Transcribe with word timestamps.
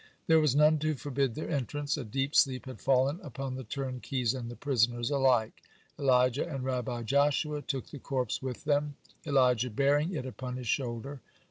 There 0.25 0.39
was 0.39 0.55
none 0.55 0.79
to 0.79 0.95
forbid 0.95 1.35
their 1.35 1.47
entrance; 1.51 1.95
a 1.95 2.03
deep 2.03 2.33
sleep 2.33 2.65
had 2.65 2.81
fallen 2.81 3.19
upon 3.21 3.53
the 3.53 3.63
turnkeys 3.63 4.33
and 4.33 4.49
the 4.49 4.55
prisoners 4.55 5.11
alike. 5.11 5.61
Elijah 5.99 6.49
and 6.49 6.63
Rabbi 6.63 7.03
Joshua 7.03 7.61
took 7.61 7.91
the 7.91 7.99
corpse 7.99 8.41
with 8.41 8.63
them, 8.63 8.95
Elijah 9.27 9.69
bearing 9.69 10.15
it 10.15 10.25
upon 10.25 10.55
his 10.55 10.65
shoulder. 10.67 11.21